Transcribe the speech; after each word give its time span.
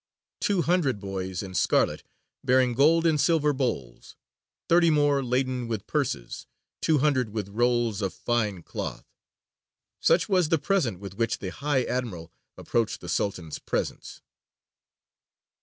"Two 0.49 0.63
hundred 0.63 0.99
boys 0.99 1.43
in 1.43 1.53
scarlet, 1.53 2.01
bearing 2.43 2.73
gold 2.73 3.05
and 3.05 3.21
silver 3.21 3.53
bowls; 3.53 4.15
thirty 4.67 4.89
more 4.89 5.23
laden 5.23 5.67
with 5.67 5.85
purses; 5.85 6.47
two 6.81 6.97
hundred 6.97 7.29
with 7.29 7.49
rolls 7.49 8.01
of 8.01 8.11
fine 8.11 8.63
cloth: 8.63 9.05
such 9.99 10.27
was 10.27 10.49
the 10.49 10.57
present 10.57 10.99
with 10.99 11.13
which 11.19 11.37
the 11.37 11.49
High 11.49 11.83
Admiral 11.83 12.33
approached 12.57 12.99
the 12.99 13.09
Sultan's 13.09 13.59
presence. 13.59 14.21